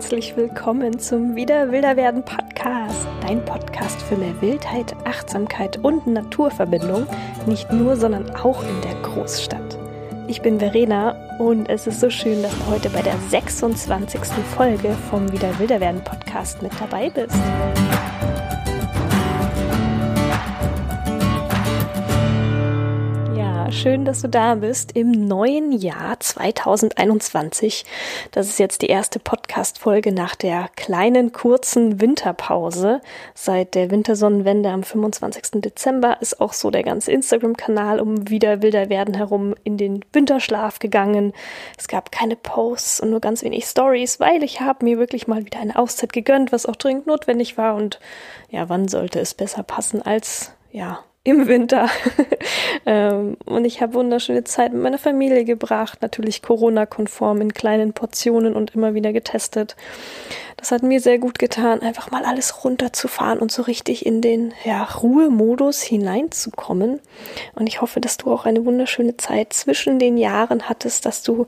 [0.00, 3.06] herzlich willkommen zum Wieder Wilder werden Podcast.
[3.20, 7.06] Dein Podcast für mehr Wildheit, Achtsamkeit und Naturverbindung.
[7.44, 9.78] Nicht nur, sondern auch in der Großstadt.
[10.26, 14.22] Ich bin Verena und es ist so schön, dass du heute bei der 26.
[14.56, 17.36] Folge vom Wieder Wilder werden Podcast mit dabei bist.
[23.80, 27.86] Schön, dass du da bist im neuen Jahr 2021.
[28.30, 33.00] Das ist jetzt die erste Podcast-Folge nach der kleinen, kurzen Winterpause.
[33.34, 35.62] Seit der Wintersonnenwende am 25.
[35.62, 40.78] Dezember ist auch so der ganze Instagram-Kanal um wieder wilder werden herum in den Winterschlaf
[40.78, 41.32] gegangen.
[41.78, 45.46] Es gab keine Posts und nur ganz wenig Stories, weil ich habe mir wirklich mal
[45.46, 47.76] wieder eine Auszeit gegönnt, was auch dringend notwendig war.
[47.76, 47.98] Und
[48.50, 51.88] ja, wann sollte es besser passen als ja, im Winter.
[52.86, 58.54] ähm, und ich habe wunderschöne Zeit mit meiner Familie gebracht, natürlich Corona-konform in kleinen Portionen
[58.54, 59.76] und immer wieder getestet.
[60.56, 64.54] Das hat mir sehr gut getan, einfach mal alles runterzufahren und so richtig in den
[64.64, 67.00] ja, Ruhemodus hineinzukommen.
[67.54, 71.46] Und ich hoffe, dass du auch eine wunderschöne Zeit zwischen den Jahren hattest, dass du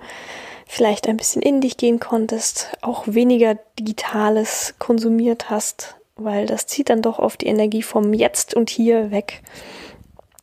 [0.66, 6.90] vielleicht ein bisschen in dich gehen konntest, auch weniger Digitales konsumiert hast, weil das zieht
[6.90, 9.42] dann doch oft die Energie vom Jetzt und Hier weg.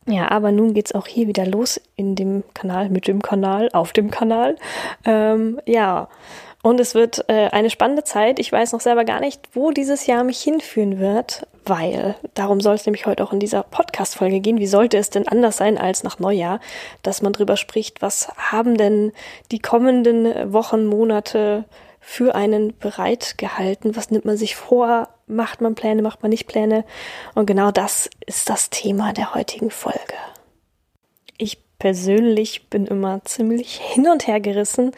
[0.05, 3.93] Ja, aber nun geht's auch hier wieder los in dem Kanal, mit dem Kanal, auf
[3.93, 4.55] dem Kanal.
[5.05, 6.09] Ähm, ja,
[6.63, 8.39] und es wird äh, eine spannende Zeit.
[8.39, 12.75] Ich weiß noch selber gar nicht, wo dieses Jahr mich hinführen wird, weil darum soll
[12.75, 14.59] es nämlich heute auch in dieser Podcast-Folge gehen.
[14.59, 16.59] Wie sollte es denn anders sein als nach Neujahr,
[17.01, 19.13] dass man drüber spricht, was haben denn
[19.51, 21.65] die kommenden Wochen, Monate
[21.99, 23.95] für einen bereitgehalten?
[23.95, 25.09] Was nimmt man sich vor?
[25.27, 26.85] Macht man Pläne, macht man nicht Pläne?
[27.35, 30.15] Und genau das ist das Thema der heutigen Folge.
[31.37, 34.91] Ich persönlich bin immer ziemlich hin und her gerissen,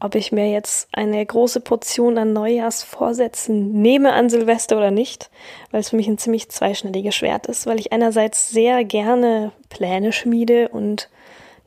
[0.00, 5.30] ob ich mir jetzt eine große Portion an Neujahrsvorsätzen nehme an Silvester oder nicht,
[5.70, 10.12] weil es für mich ein ziemlich zweischneidiges Schwert ist, weil ich einerseits sehr gerne Pläne
[10.12, 11.08] schmiede und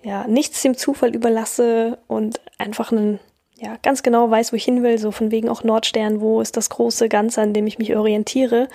[0.03, 3.19] ja, nichts dem Zufall überlasse und einfach einen
[3.61, 6.57] ja, ganz genau weiß, wo ich hin will, so von wegen auch Nordstern, wo ist
[6.57, 8.67] das große Ganze, an dem ich mich orientiere.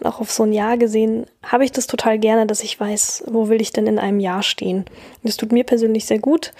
[0.00, 3.24] Und auch auf so ein Jahr gesehen habe ich das total gerne, dass ich weiß,
[3.28, 4.84] wo will ich denn in einem Jahr stehen.
[5.22, 6.52] Das tut mir persönlich sehr gut.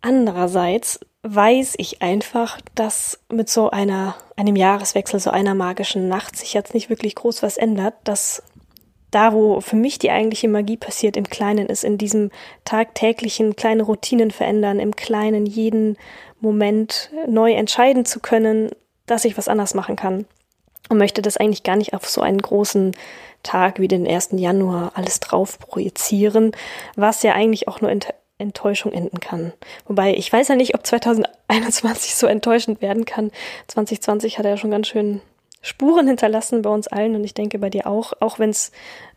[0.00, 6.52] Andererseits weiß ich einfach, dass mit so einer, einem Jahreswechsel, so einer magischen Nacht sich
[6.52, 8.42] jetzt nicht wirklich groß was ändert, dass
[9.16, 12.30] da, wo für mich die eigentliche Magie passiert, im Kleinen ist, in diesem
[12.66, 15.96] tagtäglichen kleine Routinen verändern, im Kleinen jeden
[16.38, 18.68] Moment neu entscheiden zu können,
[19.06, 20.26] dass ich was anders machen kann.
[20.90, 22.92] Und möchte das eigentlich gar nicht auf so einen großen
[23.42, 24.30] Tag wie den 1.
[24.32, 26.52] Januar alles drauf projizieren,
[26.94, 29.54] was ja eigentlich auch nur Ent Enttäuschung enden kann.
[29.86, 33.30] Wobei ich weiß ja nicht, ob 2021 so enttäuschend werden kann.
[33.68, 35.22] 2020 hat er ja schon ganz schön
[35.62, 38.72] Spuren hinterlassen bei uns allen und ich denke bei dir auch, auch wenn es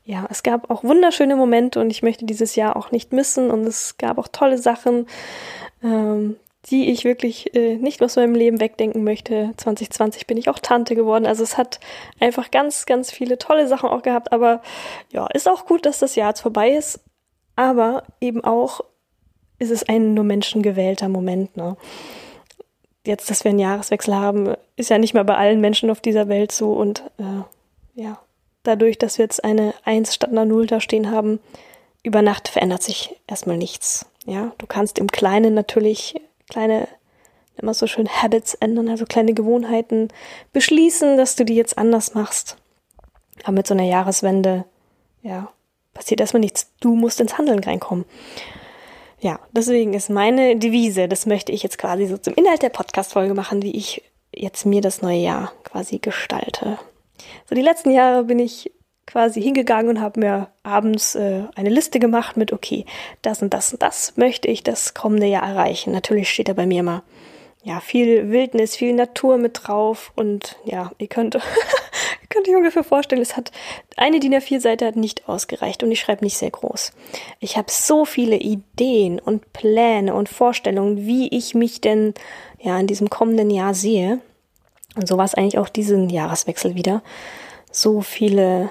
[0.10, 3.68] ja, es gab auch wunderschöne Momente und ich möchte dieses Jahr auch nicht missen und
[3.68, 5.06] es gab auch tolle Sachen,
[5.84, 9.54] ähm, die ich wirklich äh, nicht aus meinem Leben wegdenken möchte.
[9.58, 11.28] 2020 bin ich auch Tante geworden.
[11.28, 11.80] Also es hat
[12.20, 14.32] einfach ganz, ganz viele tolle Sachen auch gehabt.
[14.34, 14.62] Aber
[15.12, 17.02] ja, ist auch gut, dass das Jahr jetzt vorbei ist.
[17.56, 18.82] Aber eben auch
[19.60, 21.56] ist es ein nur menschengewählter Moment.
[21.56, 21.78] Ne?
[23.06, 26.28] Jetzt, dass wir einen Jahreswechsel haben, ist ja nicht mehr bei allen Menschen auf dieser
[26.28, 26.74] Welt so.
[26.74, 28.20] Und äh, ja,
[28.64, 31.40] dadurch, dass wir jetzt eine Eins statt einer Null da stehen haben,
[32.04, 34.06] über Nacht verändert sich erstmal nichts.
[34.26, 36.16] Ja, du kannst im Kleinen natürlich
[36.50, 36.88] kleine,
[37.58, 40.10] immer so schön Habits ändern, also kleine Gewohnheiten
[40.54, 42.58] beschließen, dass du die jetzt anders machst.
[43.44, 44.66] Aber mit so einer Jahreswende,
[45.24, 45.52] ja,
[45.94, 46.72] passiert erstmal nichts.
[46.80, 48.06] Du musst ins Handeln reinkommen.
[49.22, 53.34] Ja, deswegen ist meine Devise, das möchte ich jetzt quasi so zum Inhalt der Podcast-Folge
[53.34, 54.02] machen, wie ich
[54.34, 56.78] jetzt mir das neue Jahr quasi gestalte.
[57.48, 58.72] So die letzten Jahre bin ich
[59.06, 62.86] quasi hingegangen und habe mir abends äh, eine Liste gemacht mit, okay,
[63.22, 65.92] das und das und das möchte ich das kommende Jahr erreichen.
[65.92, 67.02] Natürlich steht da bei mir mal
[67.64, 72.84] ja, viel Wildnis, viel Natur mit drauf und ja, ihr könnt, ihr könnt euch ungefähr
[72.84, 73.52] vorstellen, es hat
[73.98, 76.94] eine DIN A4-Seite hat nicht ausgereicht und ich schreibe nicht sehr groß.
[77.40, 82.14] Ich habe so viele Ideen und Pläne und Vorstellungen, wie ich mich denn
[82.60, 84.20] ja in diesem kommenden Jahr sehe.
[84.96, 87.04] Und so war es eigentlich auch diesen Jahreswechsel wieder.
[87.72, 88.70] So viele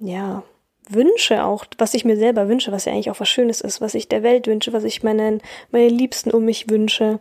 [0.00, 0.42] ja,
[0.88, 3.94] Wünsche auch, was ich mir selber wünsche, was ja eigentlich auch was Schönes ist, was
[3.94, 5.40] ich der Welt wünsche, was ich meinen,
[5.70, 7.20] meine Liebsten um mich wünsche,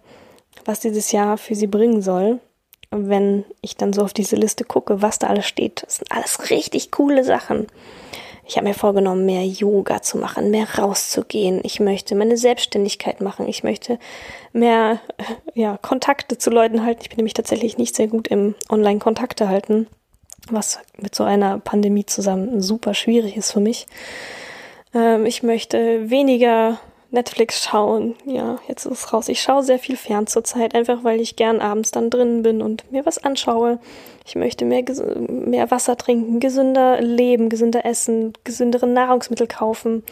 [0.66, 2.40] was dieses Jahr für sie bringen soll.
[2.92, 6.50] Wenn ich dann so auf diese Liste gucke, was da alles steht, das sind alles
[6.50, 7.68] richtig coole Sachen.
[8.50, 11.62] Ich habe mir vorgenommen, mehr Yoga zu machen, mehr rauszugehen.
[11.64, 13.48] Ich möchte meine Selbstständigkeit machen.
[13.48, 14.00] Ich möchte
[14.54, 15.00] mehr
[15.54, 17.02] ja, Kontakte zu Leuten halten.
[17.04, 19.86] Ich bin nämlich tatsächlich nicht sehr gut im Online-Kontakte halten,
[20.50, 23.86] was mit so einer Pandemie zusammen super schwierig ist für mich.
[24.96, 26.80] Ähm, ich möchte weniger
[27.12, 28.16] Netflix schauen.
[28.26, 29.30] Ja, jetzt ist es raus.
[29.30, 32.92] Ich schaue sehr viel fern zurzeit, einfach weil ich gern abends dann drin bin und
[32.92, 33.80] mir was anschaue.
[34.26, 34.84] Ich möchte mehr,
[35.28, 40.04] mehr Wasser trinken, gesünder leben, gesünder essen, gesündere Nahrungsmittel kaufen.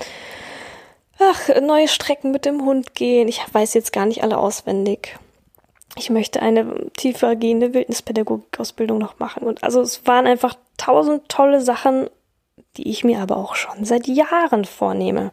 [1.19, 3.27] Ach, neue Strecken mit dem Hund gehen.
[3.27, 5.17] Ich weiß jetzt gar nicht alle auswendig.
[5.95, 9.43] Ich möchte eine tiefer gehende Wildnispädagogikausbildung noch machen.
[9.43, 12.09] Und also es waren einfach tausend tolle Sachen,
[12.77, 15.31] die ich mir aber auch schon seit Jahren vornehme.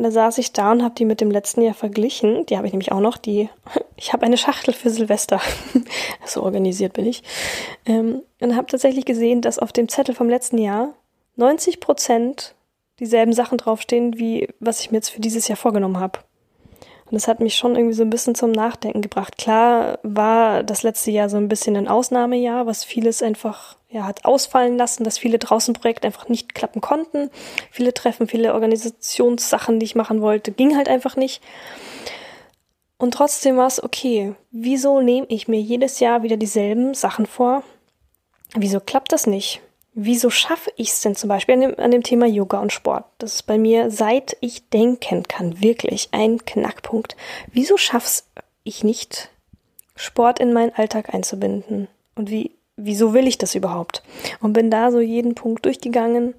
[0.00, 2.46] Und da saß ich da und habe die mit dem letzten Jahr verglichen.
[2.46, 3.18] Die habe ich nämlich auch noch.
[3.18, 3.50] Die,
[3.96, 5.42] ich habe eine Schachtel für Silvester.
[6.24, 7.22] so organisiert bin ich.
[7.84, 10.94] Ähm, und habe tatsächlich gesehen, dass auf dem Zettel vom letzten Jahr
[11.36, 12.54] 90 Prozent
[12.98, 16.20] dieselben Sachen draufstehen, wie was ich mir jetzt für dieses Jahr vorgenommen habe.
[17.10, 19.36] Und das hat mich schon irgendwie so ein bisschen zum Nachdenken gebracht.
[19.36, 24.24] Klar war das letzte Jahr so ein bisschen ein Ausnahmejahr, was vieles einfach ja, hat
[24.24, 27.30] ausfallen lassen, dass viele draußen Projekte einfach nicht klappen konnten.
[27.72, 31.42] Viele Treffen, viele Organisationssachen, die ich machen wollte, ging halt einfach nicht.
[32.96, 34.34] Und trotzdem war es okay.
[34.52, 37.64] Wieso nehme ich mir jedes Jahr wieder dieselben Sachen vor?
[38.54, 39.60] Wieso klappt das nicht?
[39.92, 43.04] Wieso schaffe ich es denn zum Beispiel an dem, an dem Thema Yoga und Sport?
[43.18, 47.16] Das ist bei mir, seit ich denken kann, wirklich ein Knackpunkt.
[47.52, 48.28] Wieso schaff's
[48.62, 49.30] ich nicht,
[49.96, 51.88] Sport in meinen Alltag einzubinden?
[52.14, 54.02] Und wie, wieso will ich das überhaupt?
[54.40, 56.34] Und bin da so jeden Punkt durchgegangen.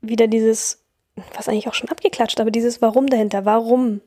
[0.00, 0.82] Wieder dieses,
[1.34, 3.44] was eigentlich auch schon abgeklatscht, aber dieses Warum dahinter.
[3.44, 4.00] Warum?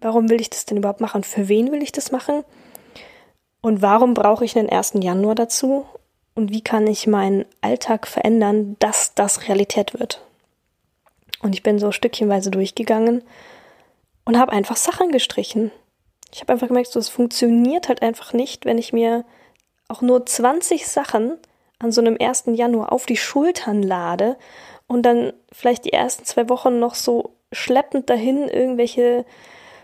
[0.00, 1.24] Warum will ich das denn überhaupt machen?
[1.24, 2.44] Für wen will ich das machen?
[3.62, 4.92] Und warum brauche ich einen 1.
[5.00, 5.86] Januar dazu?
[6.34, 10.20] Und wie kann ich meinen Alltag verändern, dass das Realität wird.
[11.42, 13.22] Und ich bin so stückchenweise durchgegangen
[14.24, 15.70] und habe einfach Sachen gestrichen.
[16.32, 19.24] Ich habe einfach gemerkt, so, es funktioniert halt einfach nicht, wenn ich mir
[19.88, 21.38] auch nur 20 Sachen
[21.78, 22.44] an so einem 1.
[22.54, 24.36] Januar auf die Schultern lade
[24.86, 29.24] und dann vielleicht die ersten zwei Wochen noch so schleppend dahin irgendwelche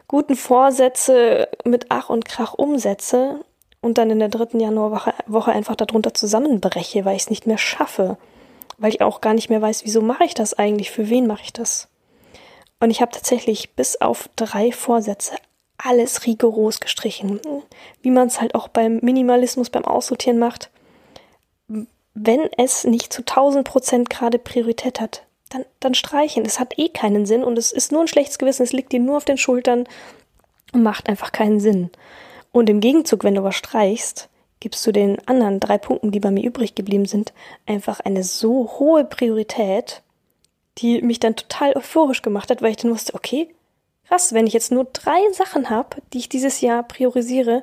[0.08, 3.44] guten Vorsätze mit Ach und Krach umsetze
[3.80, 7.58] und dann in der dritten Januarwoche Woche einfach darunter zusammenbreche, weil ich es nicht mehr
[7.58, 8.16] schaffe.
[8.78, 11.42] Weil ich auch gar nicht mehr weiß, wieso mache ich das eigentlich, für wen mache
[11.44, 11.88] ich das.
[12.80, 15.34] Und ich habe tatsächlich bis auf drei Vorsätze
[15.76, 17.40] alles rigoros gestrichen.
[18.02, 20.70] Wie man es halt auch beim Minimalismus, beim Aussortieren macht.
[22.14, 26.44] Wenn es nicht zu 1000 Prozent gerade Priorität hat, dann, dann streichen.
[26.44, 28.62] Es hat eh keinen Sinn und es ist nur ein schlechtes Gewissen.
[28.62, 29.86] Es liegt dir nur auf den Schultern
[30.72, 31.90] und macht einfach keinen Sinn.
[32.52, 34.28] Und im Gegenzug, wenn du was streichst,
[34.60, 37.32] gibst du den anderen drei Punkten, die bei mir übrig geblieben sind,
[37.66, 40.02] einfach eine so hohe Priorität,
[40.78, 43.48] die mich dann total euphorisch gemacht hat, weil ich dann wusste, okay,
[44.06, 47.62] krass, wenn ich jetzt nur drei Sachen habe, die ich dieses Jahr priorisiere,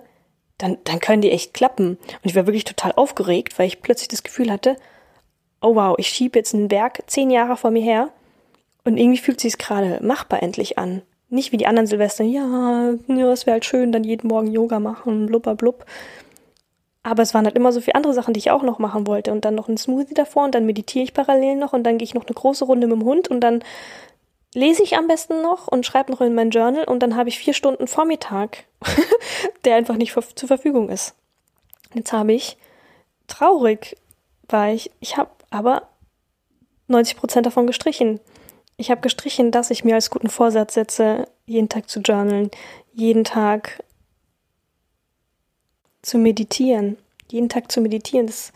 [0.57, 1.97] dann, dann können die echt klappen.
[1.97, 4.75] Und ich war wirklich total aufgeregt, weil ich plötzlich das Gefühl hatte,
[5.61, 8.09] oh wow, ich schiebe jetzt einen Berg zehn Jahre vor mir her
[8.83, 11.03] und irgendwie fühlt sich es gerade machbar endlich an.
[11.29, 14.79] Nicht wie die anderen Silvester, ja, ja, es wäre halt schön, dann jeden Morgen Yoga
[14.79, 15.85] machen, blubber blub.
[17.03, 19.31] Aber es waren halt immer so viele andere Sachen, die ich auch noch machen wollte.
[19.31, 22.05] Und dann noch ein Smoothie davor und dann meditiere ich parallel noch und dann gehe
[22.05, 23.63] ich noch eine große Runde mit dem Hund und dann
[24.53, 27.37] lese ich am besten noch und schreibe noch in mein Journal und dann habe ich
[27.37, 28.65] vier Stunden Vormittag,
[29.65, 31.15] der einfach nicht zur Verfügung ist.
[31.93, 32.57] Jetzt habe ich
[33.27, 33.97] traurig,
[34.49, 35.83] weil ich, ich habe aber
[36.87, 38.19] 90 Prozent davon gestrichen.
[38.77, 42.51] Ich habe gestrichen, dass ich mir als guten Vorsatz setze, jeden Tag zu journalen,
[42.93, 43.83] jeden Tag
[46.03, 46.97] zu meditieren.
[47.29, 48.53] Jeden Tag zu meditieren, das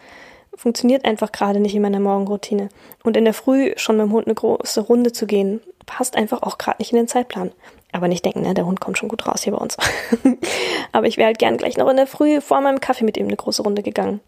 [0.56, 2.70] funktioniert einfach gerade nicht in meiner Morgenroutine.
[3.04, 6.44] Und in der Früh schon mit dem Hund eine große Runde zu gehen, passt einfach
[6.44, 7.52] auch gerade nicht in den Zeitplan.
[7.92, 9.76] Aber nicht denken, ne, der Hund kommt schon gut raus hier bei uns.
[10.94, 13.28] Aber ich wäre halt gern gleich noch in der Früh vor meinem Kaffee mit ihm
[13.28, 14.22] eine große Runde gegangen.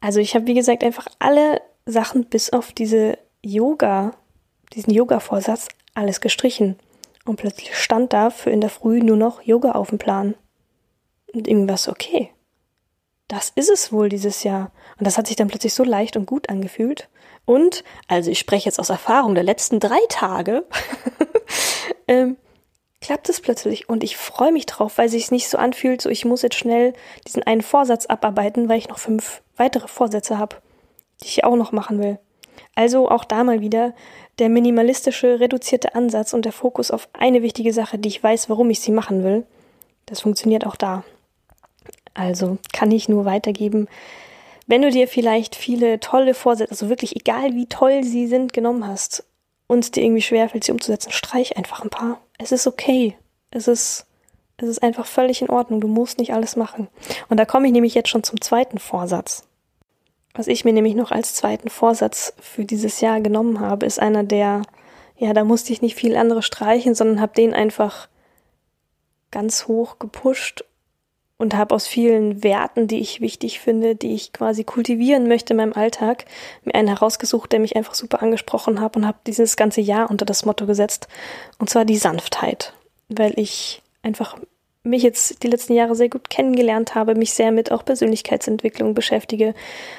[0.00, 4.12] Also ich habe, wie gesagt, einfach alle Sachen bis auf diese Yoga
[4.72, 6.76] diesen Yoga-Vorsatz alles gestrichen.
[7.24, 10.34] Und plötzlich stand da für in der Früh nur noch Yoga auf dem Plan.
[11.32, 12.30] Und irgendwas okay.
[13.28, 14.70] Das ist es wohl dieses Jahr.
[14.98, 17.08] Und das hat sich dann plötzlich so leicht und gut angefühlt.
[17.46, 20.64] Und, also ich spreche jetzt aus Erfahrung der letzten drei Tage,
[22.08, 22.36] ähm,
[23.00, 23.88] klappt es plötzlich.
[23.88, 26.56] Und ich freue mich drauf, weil sich es nicht so anfühlt, so ich muss jetzt
[26.56, 26.92] schnell
[27.26, 30.56] diesen einen Vorsatz abarbeiten, weil ich noch fünf weitere Vorsätze habe,
[31.22, 32.18] die ich auch noch machen will.
[32.74, 33.94] Also auch da mal wieder
[34.38, 38.70] der minimalistische, reduzierte Ansatz und der Fokus auf eine wichtige Sache, die ich weiß, warum
[38.70, 39.46] ich sie machen will,
[40.06, 41.04] das funktioniert auch da.
[42.14, 43.88] Also kann ich nur weitergeben.
[44.66, 48.86] wenn du dir vielleicht viele tolle Vorsätze, also wirklich egal wie toll sie sind, genommen
[48.86, 49.24] hast
[49.66, 52.20] und es dir irgendwie schwerfällt, sie umzusetzen, streich einfach ein paar.
[52.38, 53.16] Es ist okay.
[53.50, 54.06] Es ist,
[54.56, 55.80] es ist einfach völlig in Ordnung.
[55.80, 56.88] Du musst nicht alles machen.
[57.28, 59.46] Und da komme ich nämlich jetzt schon zum zweiten Vorsatz.
[60.34, 64.24] Was ich mir nämlich noch als zweiten Vorsatz für dieses Jahr genommen habe, ist einer,
[64.24, 64.62] der,
[65.16, 68.08] ja, da musste ich nicht viel andere streichen, sondern habe den einfach
[69.30, 70.64] ganz hoch gepusht
[71.36, 75.58] und habe aus vielen Werten, die ich wichtig finde, die ich quasi kultivieren möchte in
[75.58, 76.24] meinem Alltag,
[76.64, 80.24] mir einen herausgesucht, der mich einfach super angesprochen hat und habe dieses ganze Jahr unter
[80.24, 81.08] das Motto gesetzt,
[81.58, 82.72] und zwar die Sanftheit,
[83.08, 84.36] weil ich einfach
[84.84, 89.54] mich jetzt die letzten Jahre sehr gut kennengelernt habe, mich sehr mit auch Persönlichkeitsentwicklung beschäftige,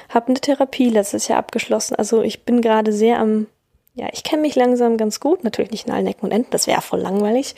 [0.08, 1.96] habe eine Therapie letztes Jahr abgeschlossen.
[1.96, 3.48] Also ich bin gerade sehr am,
[3.94, 6.68] ja, ich kenne mich langsam ganz gut, natürlich nicht in allen Ecken und Enden, das
[6.68, 7.56] wäre voll langweilig.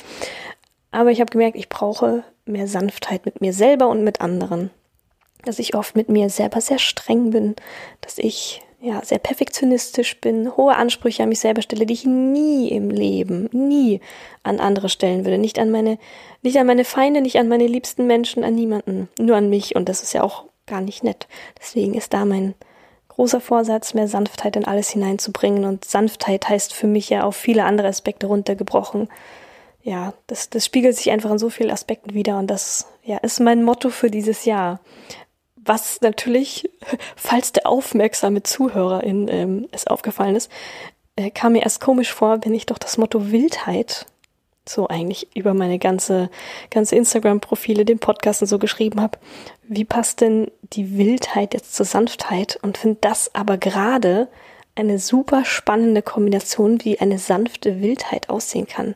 [0.91, 4.71] Aber ich habe gemerkt, ich brauche mehr Sanftheit mit mir selber und mit anderen.
[5.45, 7.57] Dass ich oft mit mir selber sehr streng bin,
[8.01, 12.69] dass ich ja, sehr perfektionistisch bin, hohe Ansprüche an mich selber stelle, die ich nie
[12.69, 14.01] im Leben, nie
[14.45, 15.39] an andere stellen würde.
[15.39, 15.99] Nicht an meine,
[16.43, 19.09] nicht an meine Feinde, nicht an meine liebsten Menschen, an niemanden.
[19.19, 19.75] Nur an mich.
[19.75, 21.27] Und das ist ja auch gar nicht nett.
[21.59, 22.55] Deswegen ist da mein
[23.09, 25.65] großer Vorsatz, mehr Sanftheit in alles hineinzubringen.
[25.65, 29.09] Und Sanftheit heißt für mich ja auf viele andere Aspekte runtergebrochen.
[29.83, 32.39] Ja, das, das spiegelt sich einfach in so vielen Aspekten wieder.
[32.39, 34.79] Und das, ja, ist mein Motto für dieses Jahr.
[35.69, 36.71] Was natürlich,
[37.17, 40.51] falls der aufmerksame Zuhörerin ähm, es aufgefallen ist,
[41.17, 44.07] äh, kam mir erst komisch vor, wenn ich doch das Motto Wildheit
[44.69, 46.31] so eigentlich über meine ganze,
[46.71, 49.19] ganze Instagram-Profile, den Podcast und so geschrieben habe.
[49.63, 52.59] Wie passt denn die Wildheit jetzt zur Sanftheit?
[52.63, 54.29] Und finde das aber gerade
[54.75, 58.95] eine super spannende Kombination, wie eine sanfte Wildheit aussehen kann.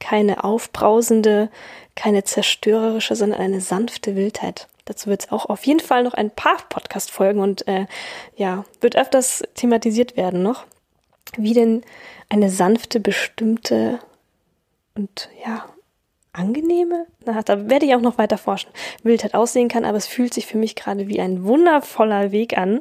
[0.00, 1.50] Keine aufbrausende,
[1.94, 4.68] keine zerstörerische, sondern eine sanfte Wildheit.
[4.90, 7.86] Dazu wird es auch auf jeden Fall noch ein paar Podcast-Folgen und äh,
[8.34, 10.64] ja, wird öfters thematisiert werden noch,
[11.36, 11.82] wie denn
[12.28, 14.00] eine sanfte, bestimmte
[14.96, 15.64] und ja,
[16.32, 18.72] angenehme, na, da werde ich auch noch weiter forschen,
[19.04, 22.80] Wildheit aussehen kann, aber es fühlt sich für mich gerade wie ein wundervoller Weg an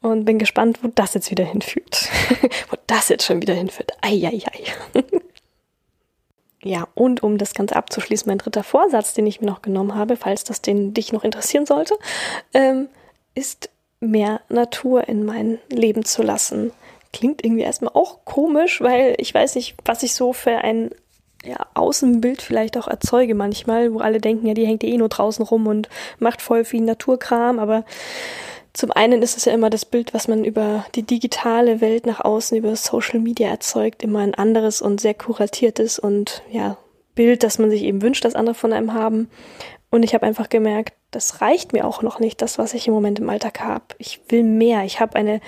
[0.00, 2.08] und bin gespannt, wo das jetzt wieder hinführt.
[2.70, 3.92] wo das jetzt schon wieder hinführt.
[4.00, 4.40] Eieiei.
[6.64, 10.16] Ja, und um das Ganze abzuschließen, mein dritter Vorsatz, den ich mir noch genommen habe,
[10.16, 11.94] falls das den dich noch interessieren sollte,
[12.54, 12.88] ähm,
[13.34, 13.68] ist
[14.00, 16.72] mehr Natur in mein Leben zu lassen.
[17.12, 20.90] Klingt irgendwie erstmal auch komisch, weil ich weiß nicht, was ich so für ein
[21.44, 25.44] ja, Außenbild vielleicht auch erzeuge manchmal, wo alle denken, ja, die hängt eh nur draußen
[25.44, 27.84] rum und macht voll viel Naturkram, aber
[28.74, 32.20] zum einen ist es ja immer das Bild, was man über die digitale Welt nach
[32.20, 36.76] außen, über Social Media erzeugt, immer ein anderes und sehr kuratiertes und ja,
[37.14, 39.30] Bild, das man sich eben wünscht, dass andere von einem haben.
[39.90, 42.94] Und ich habe einfach gemerkt, das reicht mir auch noch nicht, das, was ich im
[42.94, 43.84] Moment im Alltag habe.
[43.98, 44.82] Ich will mehr.
[44.82, 45.40] Ich habe eine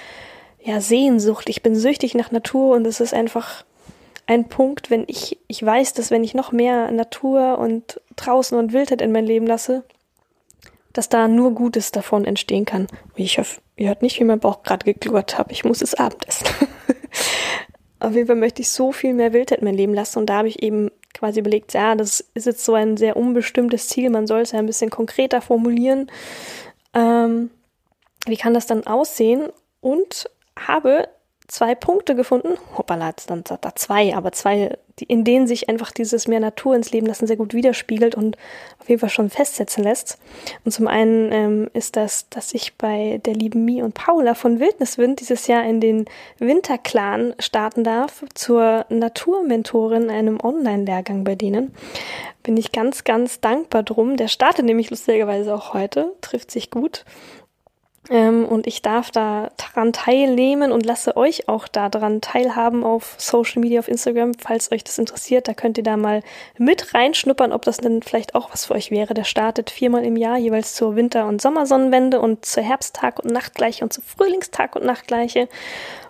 [0.62, 1.48] ja, Sehnsucht.
[1.48, 3.64] Ich bin süchtig nach Natur und es ist einfach
[4.26, 8.72] ein Punkt, wenn ich, ich weiß, dass wenn ich noch mehr Natur und draußen und
[8.72, 9.82] Wildheit in mein Leben lasse,
[10.96, 12.86] dass da nur Gutes davon entstehen kann.
[13.14, 15.52] Ich hoffe, ihr hört nicht, wie mein Bauch gerade gegluckert hat.
[15.52, 16.46] Ich muss es Abendessen.
[18.00, 20.38] Auf jeden Fall möchte ich so viel mehr Wildheit in mein Leben lassen und da
[20.38, 24.26] habe ich eben quasi überlegt, ja, das ist jetzt so ein sehr unbestimmtes Ziel, man
[24.26, 26.10] soll es ja ein bisschen konkreter formulieren.
[26.94, 27.50] Ähm,
[28.26, 29.48] wie kann das dann aussehen?
[29.80, 31.08] Und habe
[31.48, 32.56] zwei Punkte gefunden.
[32.76, 34.76] Hoppala, dann er zwei, aber zwei,
[35.06, 38.36] in denen sich einfach dieses mehr Natur ins Leben lassen sehr gut widerspiegelt und
[38.80, 40.18] auf jeden Fall schon festsetzen lässt.
[40.64, 44.58] Und zum einen ähm, ist das, dass ich bei der lieben Mi und Paula von
[44.58, 46.06] Wildniswind dieses Jahr in den
[46.38, 51.74] Winterclan starten darf zur Naturmentorin, einem Online-Lehrgang bei denen.
[52.42, 54.16] Bin ich ganz, ganz dankbar drum.
[54.16, 57.04] Der startet nämlich lustigerweise auch heute, trifft sich gut.
[58.08, 63.60] Ähm, und ich darf da daran teilnehmen und lasse euch auch daran teilhaben auf Social
[63.60, 65.48] Media, auf Instagram, falls euch das interessiert.
[65.48, 66.22] Da könnt ihr da mal
[66.56, 69.14] mit reinschnuppern, ob das denn vielleicht auch was für euch wäre.
[69.14, 73.82] Der startet viermal im Jahr, jeweils zur Winter- und Sommersonnenwende und zur Herbsttag- und Nachtgleiche
[73.82, 75.48] und zur Frühlingstag- und Nachtgleiche.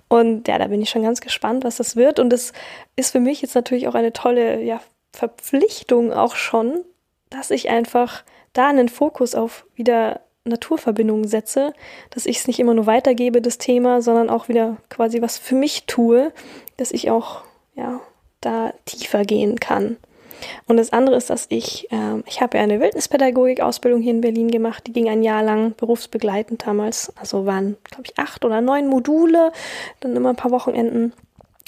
[0.09, 2.19] Und ja, da bin ich schon ganz gespannt, was das wird.
[2.19, 2.53] Und es
[2.95, 4.81] ist für mich jetzt natürlich auch eine tolle ja,
[5.13, 6.85] Verpflichtung auch schon,
[7.31, 8.23] dass ich einfach
[8.53, 11.73] da einen Fokus auf wieder Naturverbindungen setze,
[12.11, 15.55] dass ich es nicht immer nur weitergebe, das Thema, sondern auch wieder quasi was für
[15.55, 16.33] mich tue,
[16.77, 17.43] dass ich auch,
[17.75, 18.01] ja,
[18.41, 19.97] da tiefer gehen kann.
[20.67, 24.51] Und das andere ist, dass ich, äh, ich habe ja eine Wildnispädagogik-Ausbildung hier in Berlin
[24.51, 27.13] gemacht, die ging ein Jahr lang berufsbegleitend damals.
[27.17, 29.53] Also waren, glaube ich, acht oder neun Module,
[30.01, 31.13] dann immer ein paar Wochenenden.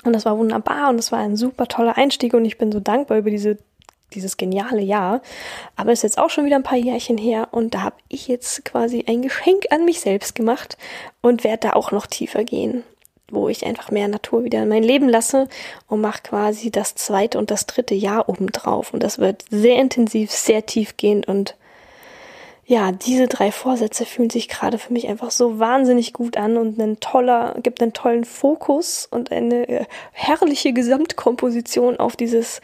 [0.05, 2.79] Und das war wunderbar und das war ein super toller Einstieg und ich bin so
[2.79, 3.59] dankbar über diese
[4.15, 5.23] dieses geniale Jahr.
[5.77, 8.29] Aber es ist jetzt auch schon wieder ein paar Jährchen her und da habe ich
[8.29, 10.77] jetzt quasi ein Geschenk an mich selbst gemacht
[11.21, 12.85] und werde da auch noch tiefer gehen,
[13.31, 15.49] wo ich einfach mehr Natur wieder in mein Leben lasse
[15.87, 18.93] und mache quasi das zweite und das dritte Jahr obendrauf.
[18.95, 21.55] Und das wird sehr intensiv, sehr tiefgehend und
[22.69, 26.79] ja, diese drei Vorsätze fühlen sich gerade für mich einfach so wahnsinnig gut an und
[26.79, 32.61] ein toller, gibt einen tollen Fokus und eine äh, herrliche Gesamtkomposition auf dieses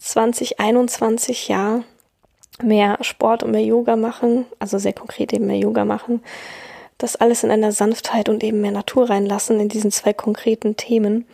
[0.00, 1.84] 2021 Jahr.
[2.62, 6.22] Mehr Sport und mehr Yoga machen, also sehr konkret eben mehr Yoga machen.
[6.98, 11.26] Das alles in einer Sanftheit und eben mehr Natur reinlassen in diesen zwei konkreten Themen.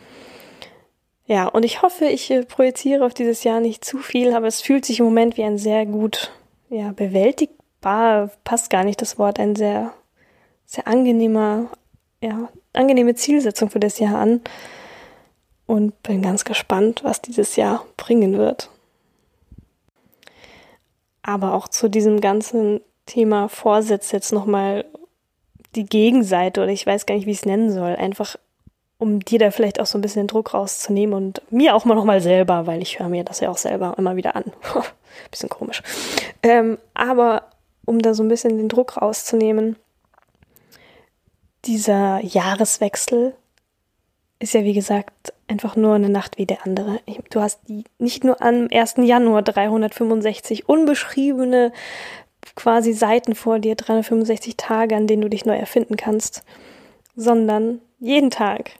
[1.25, 4.61] Ja, und ich hoffe, ich äh, projiziere auf dieses Jahr nicht zu viel, aber es
[4.61, 6.31] fühlt sich im Moment wie ein sehr gut
[6.69, 9.91] ja, bewältigt war, passt gar nicht das Wort, ein sehr,
[10.65, 11.69] sehr angenehmer,
[12.21, 14.41] ja, angenehme Zielsetzung für das Jahr an
[15.67, 18.71] und bin ganz gespannt, was dieses Jahr bringen wird.
[21.21, 24.85] Aber auch zu diesem ganzen Thema Vorsätze jetzt nochmal
[25.75, 27.95] die Gegenseite oder ich weiß gar nicht, wie ich es nennen soll.
[27.95, 28.37] Einfach,
[28.97, 31.95] um dir da vielleicht auch so ein bisschen den Druck rauszunehmen und mir auch mal
[31.95, 34.45] nochmal selber, weil ich höre mir das ja auch selber immer wieder an.
[35.31, 35.83] bisschen komisch.
[36.43, 37.43] Ähm, aber
[37.85, 39.77] um da so ein bisschen den Druck rauszunehmen.
[41.65, 43.33] Dieser Jahreswechsel
[44.39, 46.99] ist ja, wie gesagt, einfach nur eine Nacht wie der andere.
[47.29, 47.59] Du hast
[47.97, 48.95] nicht nur am 1.
[48.97, 51.71] Januar 365 unbeschriebene
[52.55, 56.43] quasi Seiten vor dir, 365 Tage, an denen du dich neu erfinden kannst,
[57.15, 58.71] sondern jeden Tag.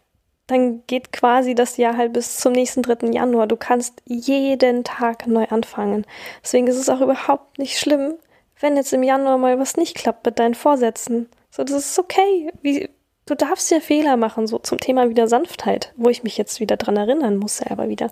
[0.45, 3.07] Dann geht quasi das Jahr halt bis zum nächsten 3.
[3.11, 3.47] Januar.
[3.47, 6.05] Du kannst jeden Tag neu anfangen.
[6.41, 8.13] Deswegen ist es auch überhaupt nicht schlimm,
[8.59, 11.29] wenn jetzt im Januar mal was nicht klappt mit deinen Vorsätzen.
[11.49, 12.51] So, das ist okay.
[12.61, 12.89] Wie,
[13.27, 16.77] du darfst ja Fehler machen, so zum Thema wieder Sanftheit, wo ich mich jetzt wieder
[16.77, 18.09] dran erinnern muss, selber wieder.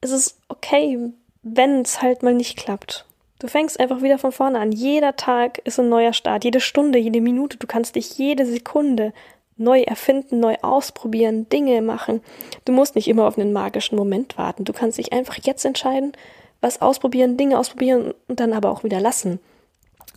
[0.00, 0.98] Es ist okay,
[1.42, 3.06] wenn es halt mal nicht klappt.
[3.38, 4.72] Du fängst einfach wieder von vorne an.
[4.72, 7.56] Jeder Tag ist ein neuer Start, jede Stunde, jede Minute.
[7.56, 9.12] Du kannst dich jede Sekunde
[9.56, 12.20] neu erfinden, neu ausprobieren, Dinge machen.
[12.64, 14.64] Du musst nicht immer auf einen magischen Moment warten.
[14.64, 16.12] Du kannst dich einfach jetzt entscheiden,
[16.60, 19.38] was ausprobieren, Dinge ausprobieren und dann aber auch wieder lassen.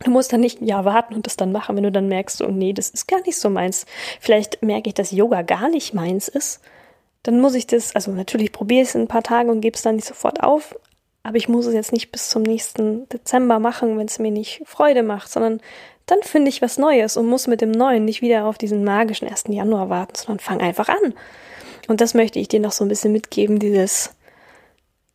[0.03, 2.41] Du musst dann nicht ein Jahr warten und das dann machen, wenn du dann merkst,
[2.41, 3.85] oh nee, das ist gar nicht so meins.
[4.19, 6.61] Vielleicht merke ich, dass Yoga gar nicht meins ist.
[7.23, 9.75] Dann muss ich das, also natürlich probiere ich es in ein paar Tagen und gebe
[9.75, 10.75] es dann nicht sofort auf,
[11.23, 14.63] aber ich muss es jetzt nicht bis zum nächsten Dezember machen, wenn es mir nicht
[14.65, 15.61] Freude macht, sondern
[16.07, 19.27] dann finde ich was Neues und muss mit dem Neuen nicht wieder auf diesen magischen
[19.27, 19.45] 1.
[19.49, 21.13] Januar warten, sondern fang einfach an.
[21.87, 24.15] Und das möchte ich dir noch so ein bisschen mitgeben, dieses,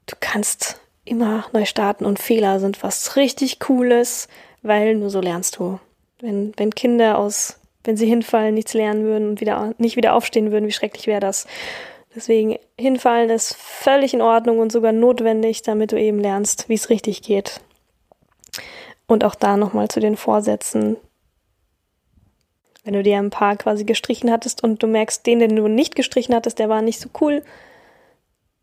[0.07, 4.29] du kannst immer neu starten und Fehler sind was richtig Cooles,
[4.63, 5.79] weil nur so lernst du.
[6.21, 10.53] Wenn, wenn Kinder aus, wenn sie hinfallen, nichts lernen würden und wieder, nicht wieder aufstehen
[10.53, 11.47] würden, wie schrecklich wäre das.
[12.15, 16.89] Deswegen hinfallen ist völlig in Ordnung und sogar notwendig, damit du eben lernst, wie es
[16.89, 17.61] richtig geht.
[19.07, 20.97] Und auch da nochmal zu den Vorsätzen.
[22.85, 25.95] Wenn du dir ein paar quasi gestrichen hattest und du merkst, den, den du nicht
[25.95, 27.43] gestrichen hattest, der war nicht so cool,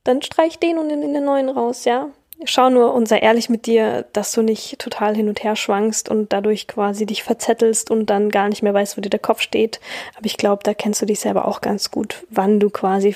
[0.03, 2.09] dann streich den und nimm den neuen raus, ja?
[2.45, 6.09] Schau nur und sei ehrlich mit dir, dass du nicht total hin und her schwankst
[6.09, 9.41] und dadurch quasi dich verzettelst und dann gar nicht mehr weißt, wo dir der Kopf
[9.41, 9.79] steht.
[10.15, 13.15] Aber ich glaube, da kennst du dich selber auch ganz gut, wann du quasi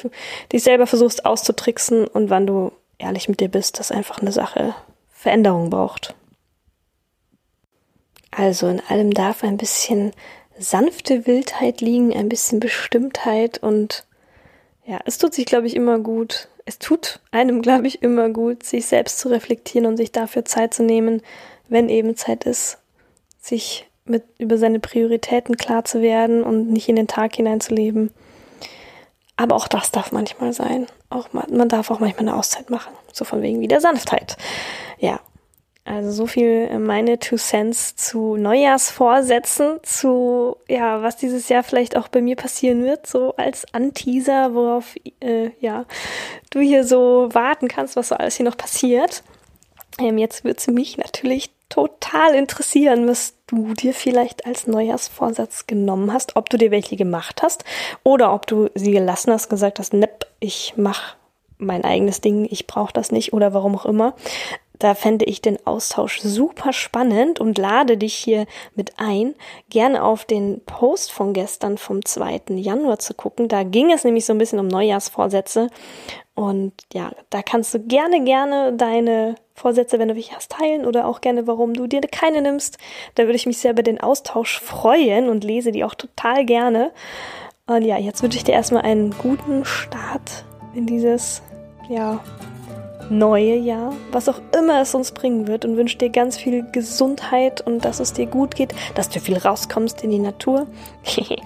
[0.52, 4.76] dich selber versuchst auszutricksen und wann du ehrlich mit dir bist, dass einfach eine Sache
[5.12, 6.16] Veränderung braucht.
[8.32, 10.14] Also in allem darf ein bisschen
[10.60, 14.06] sanfte Wildheit liegen, ein bisschen Bestimmtheit und
[14.86, 18.64] ja, es tut sich, glaube ich, immer gut, es tut einem, glaube ich, immer gut,
[18.64, 21.22] sich selbst zu reflektieren und sich dafür Zeit zu nehmen,
[21.70, 22.78] wenn eben Zeit ist,
[23.40, 28.12] sich mit über seine Prioritäten klar zu werden und nicht in den Tag hineinzuleben.
[29.38, 30.88] Aber auch das darf manchmal sein.
[31.10, 32.94] Auch man, man darf auch manchmal eine Auszeit machen.
[33.14, 34.36] So von wegen wie der Sanftheit.
[35.00, 35.22] Ja.
[35.88, 42.10] Also so viel meine Two Cents zu Neujahrsvorsätzen, zu ja, was dieses Jahr vielleicht auch
[42.10, 45.86] bei mir passieren wird, so als Anteaser, worauf äh, ja
[46.50, 49.24] du hier so warten kannst, was so alles hier noch passiert.
[49.98, 56.12] Ähm, jetzt würde es mich natürlich total interessieren, was du dir vielleicht als Neujahrsvorsatz genommen
[56.12, 57.64] hast, ob du dir welche gemacht hast
[58.04, 61.16] oder ob du sie gelassen hast, gesagt hast, nepp, ich mach
[61.58, 64.14] mein eigenes Ding, ich brauche das nicht oder warum auch immer.
[64.80, 69.36] Da fände ich den Austausch super spannend und lade dich hier mit ein,
[69.70, 72.42] gerne auf den Post von gestern vom 2.
[72.50, 73.48] Januar zu gucken.
[73.48, 75.70] Da ging es nämlich so ein bisschen um Neujahrsvorsätze.
[76.36, 81.08] Und ja, da kannst du gerne, gerne deine Vorsätze, wenn du welche hast, teilen oder
[81.08, 82.78] auch gerne, warum du dir keine nimmst.
[83.16, 86.92] Da würde ich mich sehr über den Austausch freuen und lese die auch total gerne.
[87.66, 91.42] Und ja, jetzt wünsche ich dir erstmal einen guten Start in dieses,
[91.90, 92.24] ja,
[93.10, 97.62] neue Jahr, was auch immer es uns bringen wird und wünsche dir ganz viel Gesundheit
[97.62, 100.68] und dass es dir gut geht, dass du viel rauskommst in die Natur.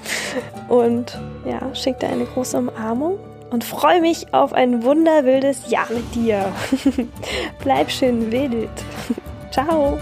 [0.69, 3.19] und ja, schick dir eine große Umarmung
[3.51, 6.51] und freue mich auf ein wunderwildes Jahr mit dir.
[7.59, 8.69] Bleib schön wild.
[9.51, 9.99] Ciao.